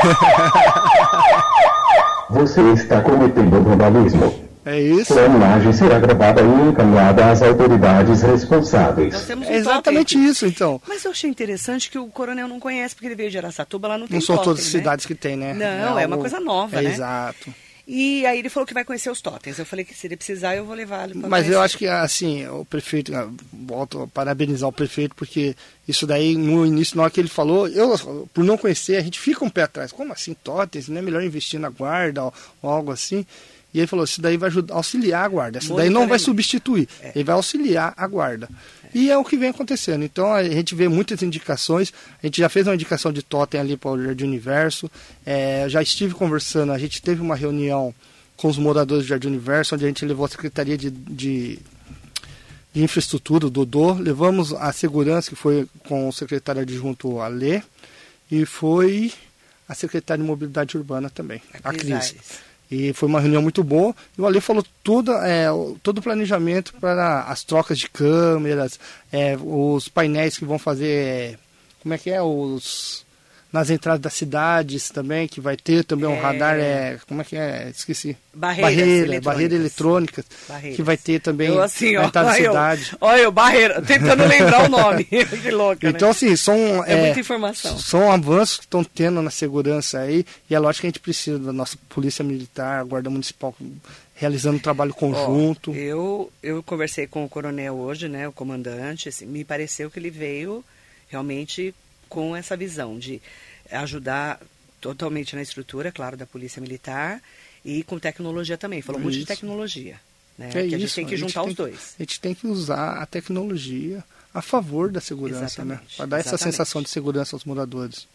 [2.32, 4.50] Você está cometendo vandalismo.
[4.66, 5.14] É isso.
[5.14, 9.14] Sua imagem será gravada e encaminhada às autoridades responsáveis.
[9.14, 10.82] Nós temos um é exatamente isso, então.
[10.88, 13.98] Mas eu achei interessante que o coronel não conhece, porque ele veio de Araçatuba, lá
[13.98, 14.80] não tem Não são todas as né?
[14.80, 15.54] cidades que tem, né?
[15.54, 16.92] Não, é, é uma coisa nova, é né?
[16.92, 17.54] Exato.
[17.92, 19.58] E aí ele falou que vai conhecer os totens.
[19.58, 21.54] Eu falei que se ele precisar, eu vou levar ele Mas conhecer.
[21.54, 25.56] eu acho que, assim, o prefeito, ah, volto a parabenizar o prefeito, porque
[25.88, 29.20] isso daí, no início, na hora que ele falou, eu, por não conhecer, a gente
[29.20, 29.92] fica um pé atrás.
[29.92, 30.88] Como assim, totens?
[30.88, 33.26] Não é melhor investir na guarda ou, ou algo assim?
[33.74, 35.60] E ele falou, isso daí vai ajudar, auxiliar a guarda.
[35.60, 37.12] Isso daí não vai substituir, é.
[37.16, 38.50] ele vai auxiliar a guarda.
[38.84, 38.98] É.
[38.98, 40.04] E é o que vem acontecendo.
[40.04, 41.94] Então a gente vê muitas indicações.
[42.22, 44.90] A gente já fez uma indicação de totem ali para o Jardim Universo.
[45.26, 47.94] É, já estive conversando, a gente teve uma reunião
[48.40, 51.60] com os moradores do Jardim Universo, onde a gente levou a Secretaria de, de,
[52.74, 57.62] de Infraestrutura, o Dodô, levamos a segurança, que foi com o secretário adjunto Alê,
[58.32, 59.12] e foi
[59.68, 62.16] a secretária de Mobilidade Urbana também, a, a Cris.
[62.72, 63.96] E foi uma reunião muito boa.
[64.18, 65.48] E o Ali falou tudo, é,
[65.82, 68.80] todo o planejamento para as trocas de câmeras,
[69.12, 71.40] é, os painéis que vão fazer.
[71.82, 72.22] Como é que é?
[72.22, 73.06] Os
[73.52, 76.20] nas entradas das cidades também, que vai ter também um é...
[76.20, 77.70] radar, é, como é que é?
[77.70, 78.16] Esqueci.
[78.34, 79.26] Barreiras barreira, eletrônicas.
[79.26, 80.76] barreira eletrônica, Barreiras.
[80.76, 82.96] que vai ter também eu, assim, na entrada da cidade.
[83.02, 85.04] Olha eu, barreira, tentando lembrar o nome,
[85.42, 85.94] que louca, né?
[85.96, 86.12] Então, né?
[86.12, 86.86] assim, são...
[86.86, 87.78] É, é, muita informação.
[87.78, 91.40] São avanços que estão tendo na segurança aí, e é lógico que a gente precisa
[91.40, 93.56] da nossa polícia militar, a guarda municipal
[94.14, 95.72] realizando um trabalho conjunto.
[95.72, 99.98] Oh, eu, eu conversei com o coronel hoje, né, o comandante, assim, me pareceu que
[99.98, 100.64] ele veio
[101.08, 101.74] realmente
[102.10, 103.22] com essa visão de
[103.72, 104.42] ajudar
[104.82, 107.22] totalmente na estrutura, claro, da Polícia Militar
[107.64, 108.82] e com tecnologia também.
[108.82, 110.00] Falou muito de tecnologia.
[110.38, 110.50] Né?
[110.50, 111.96] É que isso, a gente tem que juntar os dois.
[112.00, 115.80] A gente tem que usar a tecnologia a favor da segurança, né?
[115.98, 118.08] Para dar essa sensação de segurança aos moradores.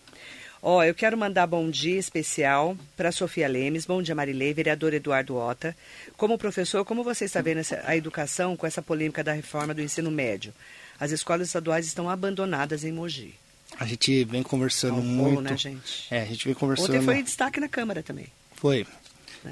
[0.62, 4.94] Ó, oh, eu quero mandar bom dia especial para Sofia Lemes, bom dia Marilei, vereador
[4.94, 5.76] Eduardo Ota.
[6.16, 9.82] Como professor, como você está vendo essa, a educação com essa polêmica da reforma do
[9.82, 10.54] ensino médio?
[10.98, 13.34] As escolas estaduais estão abandonadas em Mogi.
[13.78, 15.40] A gente vem conversando é um muito.
[15.42, 16.06] né, gente?
[16.10, 16.94] É, a gente vem conversando.
[16.94, 18.26] Ontem foi destaque na Câmara também.
[18.54, 18.86] Foi.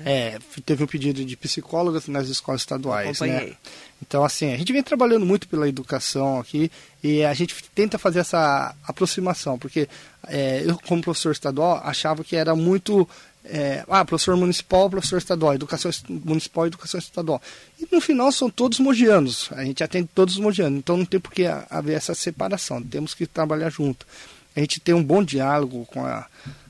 [0.04, 3.52] É, teve um pedido de psicólogas nas escolas estaduais, né?
[4.00, 6.70] Então, assim, a gente vem trabalhando muito pela educação aqui
[7.04, 9.88] e a gente tenta fazer essa aproximação, porque
[10.26, 13.08] é, eu, como professor estadual, achava que era muito
[13.44, 17.42] é, ah, professor municipal, professor estadual, educação municipal educação estadual.
[17.78, 21.18] E no final são todos mogianos, a gente atende todos os mogianos, então não tem
[21.18, 24.07] por que haver essa separação, temos que trabalhar junto.
[24.55, 26.26] A gente tem um bom diálogo com a,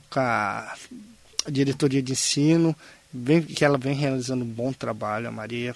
[0.08, 0.74] com a
[1.48, 2.74] diretoria de ensino,
[3.54, 5.74] que ela vem realizando um bom trabalho, a Maria.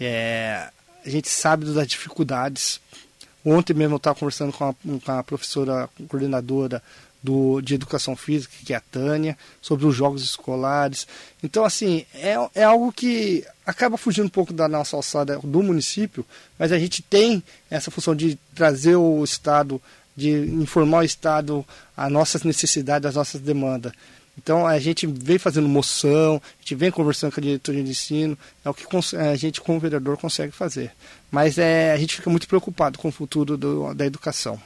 [0.00, 0.70] É,
[1.04, 2.80] a gente sabe das dificuldades.
[3.44, 6.82] Ontem mesmo eu estava conversando com a, com a professora coordenadora
[7.22, 11.06] do, de educação física, que é a Tânia, sobre os jogos escolares.
[11.42, 16.24] Então, assim, é, é algo que acaba fugindo um pouco da nossa alçada do município,
[16.58, 19.80] mas a gente tem essa função de trazer o Estado,
[20.16, 21.64] de informar o Estado
[21.96, 23.92] as nossas necessidades, as nossas demandas.
[24.38, 28.38] Então a gente vem fazendo moção, a gente vem conversando com a diretoria de ensino,
[28.64, 30.92] é o que a gente como vereador consegue fazer.
[31.30, 34.58] Mas é, a gente fica muito preocupado com o futuro do, da educação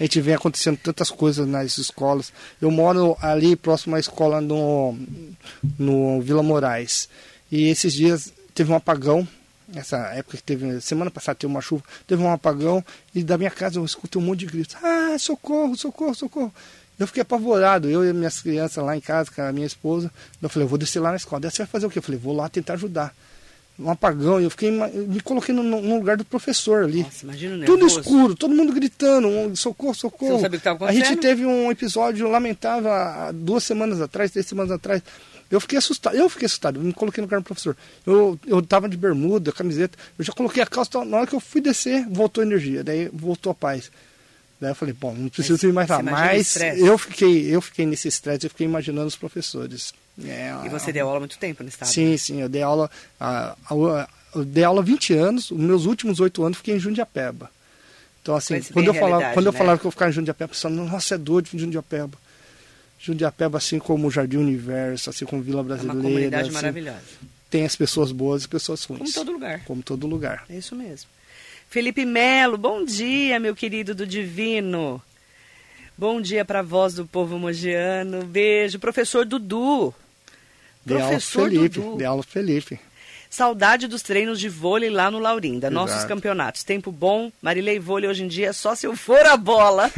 [0.00, 2.32] a gente vê acontecendo tantas coisas nas escolas.
[2.60, 4.98] Eu moro ali próximo à escola no,
[5.78, 7.06] no Vila Moraes.
[7.52, 9.28] E esses dias teve um apagão.
[9.74, 12.84] Essa época que teve, semana passada teve uma chuva, teve um apagão
[13.14, 14.74] e da minha casa eu escutei um monte de gritos.
[14.82, 16.52] Ah, socorro, socorro, socorro.
[16.98, 20.10] Eu fiquei apavorado, eu e minhas crianças lá em casa, com a minha esposa.
[20.42, 21.48] Eu falei, eu vou descer lá na escola.
[21.48, 21.98] Você vai fazer o quê?
[21.98, 23.14] Eu falei, vou lá tentar ajudar
[23.80, 27.02] um apagão, e eu fiquei me coloquei no, no lugar do professor ali.
[27.02, 30.32] Nossa, imagina Tudo escuro, todo mundo gritando, um, socorro, socorro.
[30.32, 34.00] Você não sabe o que tá A gente teve um episódio lamentável há duas semanas
[34.00, 35.02] atrás, três semanas atrás.
[35.50, 37.76] Eu fiquei assustado, eu fiquei assustado, eu me coloquei no lugar do professor.
[38.06, 41.40] Eu, eu tava de bermuda, camiseta, eu já coloquei a calça, na hora que eu
[41.40, 43.90] fui descer, voltou a energia, daí voltou a paz.
[44.60, 46.02] Daí eu falei, bom, não preciso ir mais lá.
[46.02, 49.92] Mas eu fiquei, eu fiquei nesse estresse, eu fiquei imaginando os professores.
[50.24, 51.88] É, E você deu aula há muito tempo no estado?
[51.88, 55.86] Sim, sim, eu dei aula, a, a- eu dei aula há 20 anos, os meus
[55.86, 57.50] últimos oito anos fiquei em Jundiapeba.
[58.22, 59.58] Então, assim, quando eu, falava, quando eu né?
[59.58, 62.18] falava que eu ficava em Jundiapeba, pessoal, nossa, é doido de Jundiapeba.
[62.98, 67.00] Jundiapeba, assim como o Jardim Universo, assim como Vila É uma Brasileira, comunidade assim, maravilhosa.
[67.48, 68.98] tem as pessoas boas e pessoas ruins.
[69.00, 69.64] Como todo lugar.
[69.64, 70.44] Como todo lugar.
[70.50, 71.08] É isso mesmo.
[71.70, 75.00] Felipe Melo, bom dia, meu querido do Divino.
[76.00, 78.24] Bom dia para a voz do povo mogiano.
[78.24, 78.78] Beijo.
[78.78, 79.60] Professor Dudu.
[79.60, 79.94] Aula
[80.82, 81.96] pro Professor Felipe, Dudu.
[81.98, 82.80] dei aula Felipe.
[83.28, 85.68] Saudade dos treinos de vôlei lá no Laurinda.
[85.68, 86.08] Nossos Exato.
[86.08, 86.64] campeonatos.
[86.64, 87.30] Tempo bom.
[87.42, 89.90] Marilei Vôlei hoje em dia é só se eu for a bola.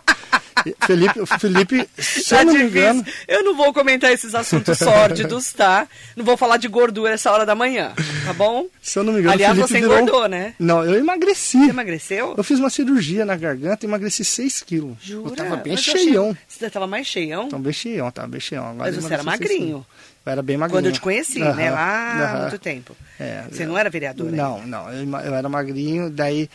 [0.86, 2.80] Felipe, Felipe, se Tá eu não me difícil.
[2.82, 5.86] engano, Eu não vou comentar esses assuntos sórdidos, tá?
[6.16, 7.92] Não vou falar de gordura essa hora da manhã,
[8.24, 8.66] tá bom?
[8.82, 9.96] se eu não me engano, Aliás, Felipe você virou...
[10.00, 10.54] engordou, né?
[10.58, 11.58] Não, eu emagreci.
[11.64, 12.34] Você emagreceu?
[12.36, 14.96] Eu fiz uma cirurgia na garganta e emagreci 6 quilos.
[15.00, 15.28] Jura?
[15.30, 16.36] Eu tava bem Mas eu achei- cheião.
[16.48, 17.48] Você tava mais cheião?
[17.48, 18.64] Tava bem cheião, tava bem cheião.
[18.70, 19.86] Agora Mas você era magrinho.
[20.26, 20.78] Eu era bem magrinho.
[20.78, 21.70] Quando eu te conheci, né?
[21.70, 22.94] Lá há muito tempo.
[23.18, 24.36] É, Você não era vereador ainda?
[24.42, 24.92] Não, não.
[24.92, 26.48] Eu, eu era magrinho, daí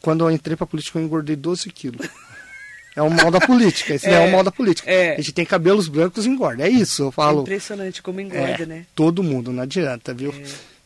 [0.00, 2.06] quando eu entrei pra política eu engordei 12 quilos.
[2.96, 4.88] É o mal da política, esse é, É, o mal da política.
[4.90, 5.14] é.
[5.14, 7.42] A gente tem cabelos brancos e engorda, é isso, eu É falo.
[7.42, 8.86] impressionante como engorda, É, né?
[8.94, 10.32] Todo mundo, não adianta, viu?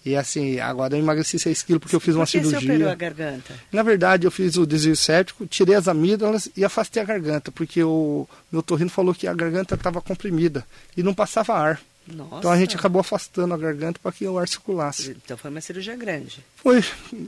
[0.06, 2.72] E assim, agora eu emagreci 6 quilos porque eu fiz uma Por que você cirurgia.
[2.74, 3.52] operou a garganta?
[3.70, 7.82] Na verdade, eu fiz o desvio séptico, tirei as amígdalas e afastei a garganta, porque
[7.82, 10.64] o meu torrino falou que a garganta estava comprimida
[10.96, 11.80] e não passava ar.
[12.12, 12.36] Nossa.
[12.38, 15.16] Então a gente acabou afastando a garganta para que o ar circulasse.
[15.24, 16.44] Então foi uma cirurgia grande.
[16.56, 16.82] Foi,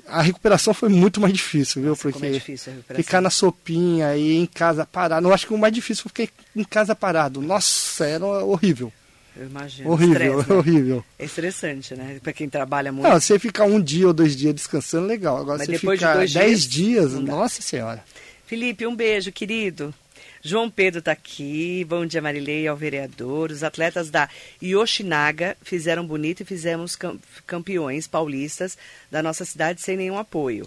[0.06, 1.90] a recuperação foi muito mais difícil, viu?
[1.90, 3.04] Nossa, porque como é difícil a recuperação.
[3.04, 5.28] ficar na sopinha e em casa parado.
[5.28, 7.40] Eu acho que o mais difícil foi ficar em casa parado.
[7.42, 8.92] Nossa, era horrível.
[9.36, 9.90] Eu imagino.
[9.90, 10.56] Horrível, Estresse, né?
[10.56, 11.04] horrível.
[11.18, 12.18] É estressante, né?
[12.22, 13.08] Pra quem trabalha muito.
[13.08, 15.38] Não, você ficar um dia ou dois dias descansando, legal.
[15.38, 18.04] Agora Mas você depois de ficar dois dez dias, dias, nossa senhora.
[18.46, 19.94] Felipe, um beijo, querido.
[20.42, 21.84] João Pedro está aqui.
[21.88, 23.50] Bom dia, Marilei, ao vereador.
[23.50, 24.28] Os atletas da
[24.62, 28.78] Yoshinaga fizeram bonito e fizemos cam- campeões paulistas
[29.10, 30.66] da nossa cidade sem nenhum apoio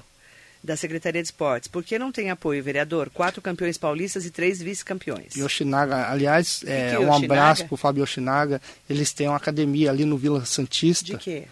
[0.63, 1.67] da Secretaria de Esportes.
[1.67, 3.09] Por que não tem apoio, vereador?
[3.09, 5.35] Quatro campeões paulistas e três vice-campeões.
[5.35, 7.25] Yoshinaga, aliás, é, um Yoshinaga?
[7.25, 8.61] abraço pro Fábio Yoshinaga.
[8.89, 11.13] Eles têm uma academia ali no Vila Santista.
[11.13, 11.43] De quê?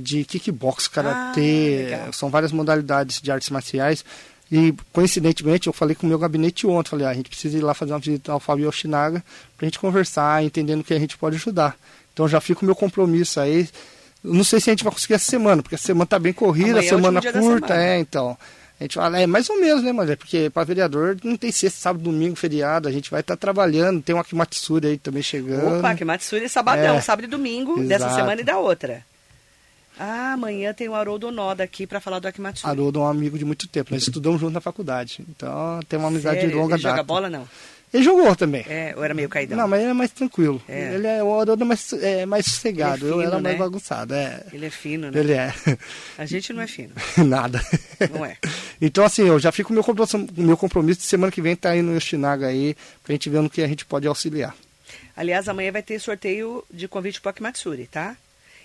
[0.00, 4.04] de kickbox, karatê, Ah, são várias modalidades de artes marciais.
[4.50, 7.60] E coincidentemente eu falei com o meu gabinete ontem, falei, ah, a gente precisa ir
[7.60, 9.22] lá fazer uma visita ao Fábio Yoshinaga
[9.56, 11.76] pra gente conversar, entendendo que a gente pode ajudar.
[12.14, 13.68] Então já fica o meu compromisso aí.
[14.24, 16.70] Não sei se a gente vai conseguir essa semana, porque a semana tá bem corrida,
[16.70, 17.82] Amanhã é semana da curta, semana.
[17.84, 18.36] é, então.
[18.80, 21.50] A gente fala, é mais ou menos, né, mas é porque para vereador não tem
[21.50, 25.78] sexta, sábado, domingo, feriado, a gente vai estar trabalhando, tem uma Kimatsuri aí também chegando.
[25.78, 27.00] Opa, que Matsuri é sabadão, É.
[27.00, 28.14] sábado e domingo, dessa Exato.
[28.14, 29.02] semana e da outra.
[29.98, 32.70] Ah, amanhã tem o Haroldo Noda aqui para falar do Akimatsuri.
[32.70, 35.24] Haroldo é um amigo de muito tempo, nós estudamos junto na faculdade.
[35.28, 36.50] Então tem uma amizade Sério?
[36.50, 36.96] de longa Ele data.
[36.96, 37.48] joga bola, não?
[37.92, 38.64] Ele jogou também.
[38.68, 39.56] É, ou era meio caidão?
[39.56, 40.60] Não, mas ele é mais tranquilo.
[40.68, 40.94] É.
[40.94, 43.06] Ele é, o Haroldo é mais, é mais sossegado.
[43.06, 43.58] Ele é eu era fino, mais né?
[43.58, 44.14] bagunçado.
[44.14, 44.42] É.
[44.52, 45.18] Ele é fino, né?
[45.18, 45.54] Ele é.
[46.18, 46.92] A gente não é fino.
[47.24, 47.60] Nada.
[48.12, 48.36] Não é.
[48.80, 51.40] Então, assim, eu já fico com o meu compromisso, o meu compromisso de semana que
[51.40, 54.54] vem tá aí no Yoshinaga aí, pra gente ver no que a gente pode auxiliar.
[55.16, 58.14] Aliás, amanhã vai ter sorteio de convite para o Akimatsuri, tá?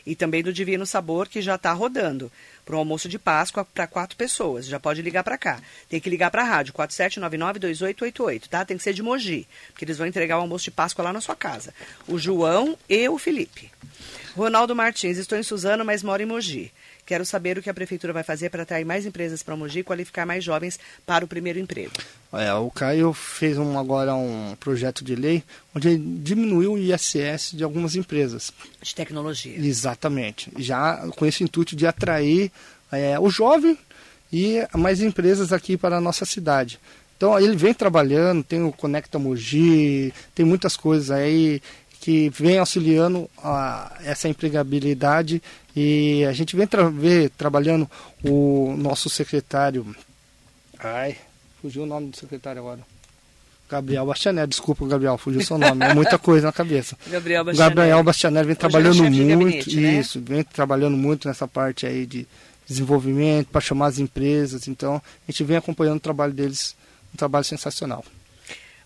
[0.06, 2.32] E também do Divino Sabor, que já está rodando.
[2.66, 4.66] Para o almoço de Páscoa para quatro pessoas.
[4.66, 5.62] Já pode ligar para cá.
[5.90, 8.66] Tem que ligar para a rádio, 47992888, tá?
[8.66, 11.22] Tem que ser de Mogi, porque eles vão entregar o almoço de Páscoa lá na
[11.22, 11.74] sua casa.
[12.08, 13.72] O João e o Felipe.
[14.36, 16.72] Ronaldo Martins, estou em Suzano, mas moro em Mogi.
[17.06, 19.84] Quero saber o que a prefeitura vai fazer para atrair mais empresas para Mogi e
[19.84, 21.92] qualificar mais jovens para o primeiro emprego.
[22.32, 25.44] É, o Caio fez um, agora um projeto de lei
[25.76, 28.52] onde ele diminuiu o ISS de algumas empresas.
[28.82, 29.58] De tecnologia.
[29.58, 30.52] Exatamente.
[30.58, 32.52] Já com esse intuito de atrair
[32.92, 33.78] é, o jovem
[34.32, 36.80] e mais empresas aqui para a nossa cidade.
[37.16, 41.62] Então ele vem trabalhando, tem o Conecta Mogi, tem muitas coisas aí
[42.04, 45.42] que vem auxiliando a, essa empregabilidade
[45.74, 47.90] e a gente vem tra ver, trabalhando
[48.22, 49.96] o nosso secretário.
[50.78, 51.16] Ai,
[51.62, 52.82] fugiu o nome do secretário agora.
[53.70, 56.98] Gabriel Bastianelli, desculpa, Gabriel, fugiu seu nome, é muita coisa na cabeça.
[57.10, 57.76] Gabriel Bastianelli.
[57.76, 60.00] Gabriel Bastianelli vem Hoje trabalhando é muito, gabinete, né?
[60.02, 62.28] isso, vem trabalhando muito nessa parte aí de
[62.68, 66.76] desenvolvimento, para chamar as empresas, então a gente vem acompanhando o trabalho deles,
[67.14, 68.04] um trabalho sensacional.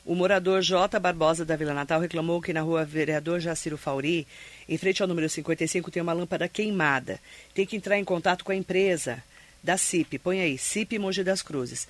[0.07, 0.97] O morador J.
[1.01, 4.25] Barbosa da Vila Natal reclamou que na rua Vereador Jaciro Fauri,
[4.69, 7.19] em frente ao número 55, tem uma lâmpada queimada.
[7.53, 9.21] Tem que entrar em contato com a empresa
[9.61, 10.17] da CIP.
[10.17, 11.89] Põe aí, CIP Mogi das Cruzes.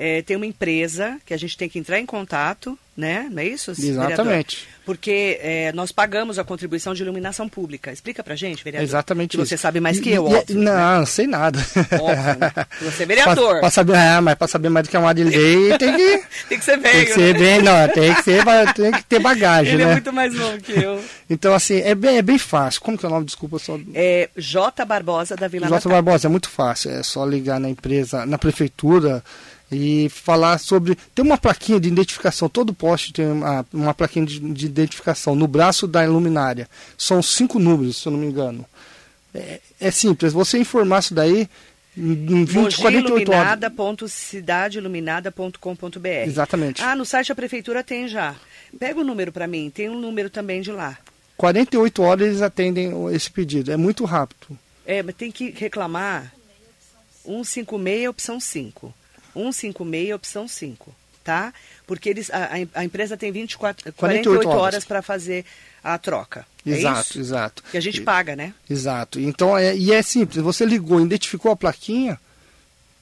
[0.00, 3.28] É, tem uma empresa que a gente tem que entrar em contato, né?
[3.32, 3.72] Não é isso?
[3.72, 4.58] Exatamente.
[4.58, 4.78] Vereador?
[4.86, 7.92] Porque é, nós pagamos a contribuição de iluminação pública.
[7.92, 8.88] Explica pra gente, vereador.
[8.88, 9.36] Exatamente.
[9.36, 10.98] Você sabe mais que eu, e, óbvio, Não, né?
[10.98, 11.58] não sei nada.
[12.00, 12.52] Óbvio, né?
[12.80, 13.50] Você é vereador.
[13.50, 16.58] Pra, pra saber, é, mas para saber mais do que a Marilei tem que, tem
[16.60, 16.92] que ser bem.
[16.92, 17.40] tem que ser né?
[17.40, 19.90] bem, não, tem que ser, tem que ter bagagem, Ele né?
[19.90, 21.02] é muito mais novo que eu.
[21.30, 22.80] Então, assim, é bem, é bem fácil.
[22.80, 23.26] Como que é o nome?
[23.26, 23.78] Desculpa, só...
[23.92, 24.82] É J.
[24.86, 25.92] Barbosa da Vila Jota Natal.
[25.92, 26.90] Barbosa, é muito fácil.
[26.90, 29.22] É só ligar na empresa, na prefeitura
[29.70, 30.96] e falar sobre.
[31.14, 35.46] Tem uma plaquinha de identificação, todo poste tem uma, uma plaquinha de, de identificação no
[35.46, 36.68] braço da luminária.
[36.96, 38.64] São cinco números, se eu não me engano.
[39.34, 41.48] É, é simples, você informar isso daí
[41.96, 43.58] em 20, 48 horas.
[43.58, 46.82] Mogiiluminada.cidadeiluminada.com.br Exatamente.
[46.82, 48.36] Ah, no site da prefeitura tem já.
[48.78, 50.98] Pega o número para mim, tem um número também de lá.
[51.36, 53.72] 48 horas eles atendem esse pedido.
[53.72, 54.58] É muito rápido.
[54.86, 56.32] É, mas tem que reclamar
[57.24, 58.94] 156 opção 5.
[59.44, 61.52] 156 opção 5, tá?
[61.86, 64.60] Porque eles, a, a empresa tem 24, 48, horas.
[64.60, 65.44] horas para fazer
[65.82, 66.46] a troca.
[66.66, 67.20] É exato, isso?
[67.20, 67.62] exato.
[67.70, 68.52] Que a gente paga, né?
[68.68, 69.20] Exato.
[69.20, 70.42] Então, é, e é simples.
[70.42, 72.20] Você ligou, identificou a plaquinha,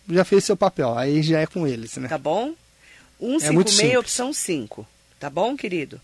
[0.09, 0.96] já fez seu papel.
[0.96, 2.09] Aí já é com eles, né?
[2.09, 2.55] Tá bom?
[3.20, 3.99] É muito 156 simples.
[3.99, 4.87] opção 5.
[5.18, 6.01] Tá bom, querido?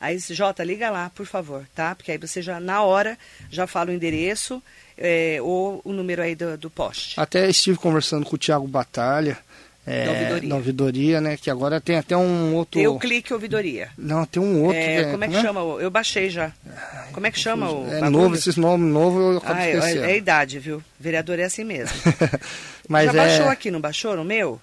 [0.00, 1.94] Aí, Jota, liga lá, por favor, tá?
[1.94, 3.16] Porque aí você já, na hora,
[3.50, 4.62] já fala o endereço
[4.98, 7.18] é, ou o número aí do, do poste.
[7.18, 9.38] Até estive conversando com o Thiago Batalha.
[9.86, 10.48] É, Da ouvidoria.
[10.48, 11.36] da ouvidoria, né?
[11.36, 12.80] Que agora tem até um outro.
[12.80, 13.90] Eu clique ouvidoria.
[13.98, 14.78] Não, tem um outro.
[14.78, 15.42] É, que como é que né?
[15.42, 15.60] chama?
[15.60, 16.52] Eu baixei já.
[17.12, 18.10] Como é que chama o É bagulho?
[18.10, 20.04] novo, esses nomes novos eu acabo é, esquecendo.
[20.04, 20.82] é a idade, viu?
[20.98, 21.94] Vereador é assim mesmo.
[22.88, 23.26] Mas já é.
[23.26, 24.58] baixou aqui, não baixou no meu?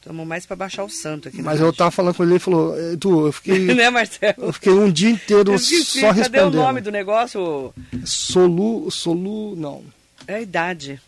[0.00, 1.38] Estamos mais para baixar o santo aqui.
[1.38, 4.34] na Mas eu tava falando com ele, ele falou, Edu, eu fiquei, né, Marcelo?
[4.38, 6.54] eu fiquei um dia inteiro esqueci, só cadê respondendo.
[6.54, 7.72] o nome do negócio?
[8.04, 9.82] Solu, Solu, não.
[10.26, 11.00] É a idade.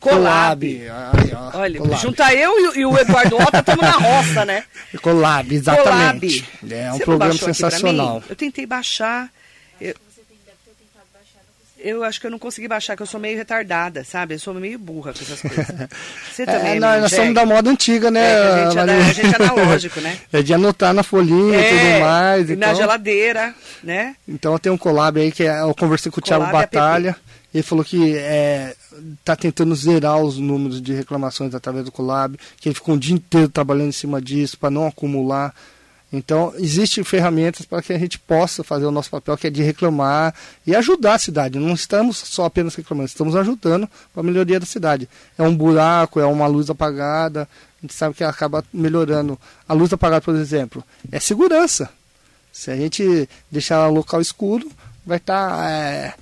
[0.00, 0.62] Colab.
[1.54, 2.00] Olha, Colab.
[2.00, 4.64] junta eu e, e o Eduardo Otto, estamos na roça, né?
[5.02, 6.42] Colab, exatamente.
[6.60, 6.74] Colab.
[6.74, 8.22] É um Você não programa sensacional.
[8.28, 9.28] Eu tentei baixar.
[9.80, 9.94] Eu,
[11.80, 14.34] eu acho que eu não consegui baixar, que eu sou meio retardada, sabe?
[14.34, 15.66] Eu sou meio burra com essas coisas.
[16.30, 18.20] Você também, É, né, nós, somos da moda antiga, né?
[18.20, 20.18] É, a, gente é a gente é analógico, né?
[20.32, 22.50] É de anotar na folhinha e tudo mais.
[22.50, 24.14] e na então, geladeira, né?
[24.28, 27.16] então tem um collab aí que é- eu conversei com o Thiago Collab Batalha.
[27.52, 28.74] Ele falou que é,
[29.24, 33.14] tá tentando zerar os números de reclamações através do collab, que ele ficou um dia
[33.14, 35.54] inteiro trabalhando em cima disso para não acumular.
[36.12, 39.62] Então, existem ferramentas para que a gente possa fazer o nosso papel, que é de
[39.62, 40.34] reclamar
[40.66, 41.58] e ajudar a cidade.
[41.58, 45.08] Não estamos só apenas reclamando, estamos ajudando para a melhoria da cidade.
[45.36, 49.38] É um buraco, é uma luz apagada, a gente sabe que acaba melhorando.
[49.68, 50.82] A luz apagada, por exemplo,
[51.12, 51.90] é segurança.
[52.50, 54.68] Se a gente deixar o local escuro,
[55.04, 56.16] vai estar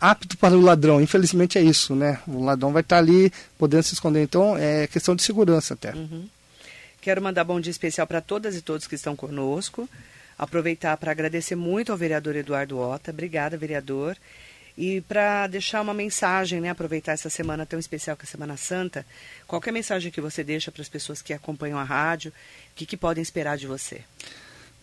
[0.00, 1.00] apto para o ladrão.
[1.00, 2.20] Infelizmente é isso, né?
[2.26, 4.22] O ladrão vai estar ali podendo se esconder.
[4.22, 5.92] Então, é questão de segurança até.
[7.00, 9.88] Quero mandar bom dia especial para todas e todos que estão conosco.
[10.38, 13.10] Aproveitar para agradecer muito ao vereador Eduardo Ota.
[13.10, 14.16] Obrigada, vereador.
[14.76, 16.70] E para deixar uma mensagem, né?
[16.70, 19.04] Aproveitar essa semana tão especial que é a Semana Santa.
[19.46, 22.96] Qualquer mensagem que você deixa para as pessoas que acompanham a rádio, o que, que
[22.96, 24.02] podem esperar de você?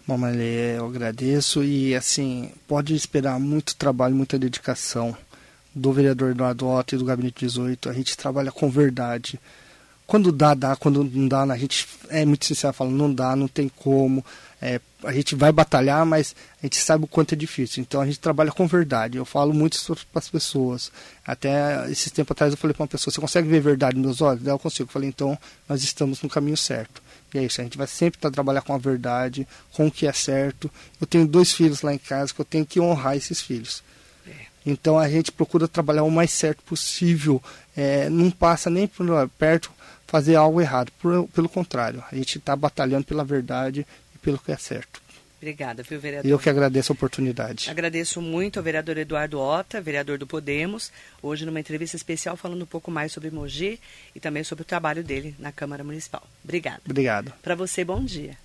[0.07, 5.17] Bom, eu agradeço e assim, pode esperar muito trabalho, muita dedicação
[5.73, 7.89] do vereador Eduardo Otto e do Gabinete 18.
[7.89, 9.39] A gente trabalha com verdade.
[10.05, 10.75] Quando dá, dá.
[10.75, 14.23] Quando não dá, a gente é muito sincero, fala, não dá, não tem como.
[14.61, 17.81] É, a gente vai batalhar, mas a gente sabe o quanto é difícil.
[17.81, 19.17] Então a gente trabalha com verdade.
[19.17, 20.91] Eu falo muito isso para as pessoas.
[21.25, 24.21] Até esses tempo atrás eu falei para uma pessoa: você consegue ver verdade nos meus
[24.21, 24.45] olhos?
[24.45, 24.87] Eu consigo.
[24.87, 25.35] Eu falei: então
[25.67, 27.01] nós estamos no caminho certo.
[27.36, 30.08] E é isso, a gente vai sempre tá, trabalhar com a verdade, com o que
[30.08, 30.71] é certo.
[31.02, 33.84] Eu tenho dois filhos lá em casa que eu tenho que honrar esses filhos.
[34.65, 37.43] Então a gente procura trabalhar o mais certo possível.
[37.76, 39.06] É, não passa nem por
[39.38, 39.69] perto
[40.08, 40.91] fazer algo errado.
[41.00, 45.02] Por- pelo contrário, a gente está batalhando pela verdade e pelo que é certo.
[45.38, 46.28] Obrigada, viu, vereador?
[46.28, 47.69] E eu que agradeço a oportunidade.
[47.69, 52.67] Agradeço muito ao vereador Eduardo Ota, vereador do Podemos, hoje numa entrevista especial falando um
[52.67, 53.80] pouco mais sobre Mogi
[54.15, 56.26] e também sobre o trabalho dele na Câmara Municipal.
[56.43, 56.82] Obrigada.
[56.86, 57.34] Obrigado.
[57.41, 58.38] Para você, bom dia.